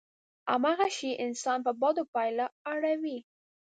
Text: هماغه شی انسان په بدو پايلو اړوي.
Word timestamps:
هماغه 0.51 0.87
شی 0.97 1.11
انسان 1.25 1.57
په 1.65 1.71
بدو 1.81 2.03
پايلو 2.13 2.45
اړوي. 2.73 3.17